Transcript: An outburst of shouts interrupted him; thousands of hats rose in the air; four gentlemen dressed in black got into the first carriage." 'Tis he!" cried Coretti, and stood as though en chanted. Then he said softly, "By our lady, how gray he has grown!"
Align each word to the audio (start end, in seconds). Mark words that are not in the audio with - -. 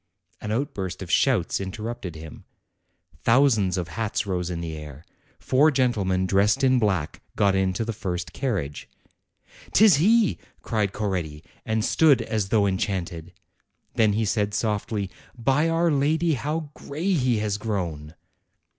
An 0.41 0.51
outburst 0.51 1.03
of 1.03 1.11
shouts 1.11 1.61
interrupted 1.61 2.15
him; 2.15 2.43
thousands 3.23 3.77
of 3.77 3.89
hats 3.89 4.25
rose 4.25 4.49
in 4.49 4.59
the 4.59 4.75
air; 4.75 5.05
four 5.37 5.69
gentlemen 5.69 6.25
dressed 6.25 6.63
in 6.63 6.79
black 6.79 7.21
got 7.35 7.53
into 7.53 7.85
the 7.85 7.93
first 7.93 8.33
carriage." 8.33 8.89
'Tis 9.73 9.97
he!" 9.97 10.39
cried 10.63 10.91
Coretti, 10.91 11.43
and 11.67 11.85
stood 11.85 12.19
as 12.23 12.49
though 12.49 12.65
en 12.65 12.79
chanted. 12.79 13.31
Then 13.93 14.13
he 14.13 14.25
said 14.25 14.55
softly, 14.55 15.11
"By 15.37 15.69
our 15.69 15.91
lady, 15.91 16.33
how 16.33 16.71
gray 16.73 17.13
he 17.13 17.37
has 17.37 17.59
grown!" 17.59 18.15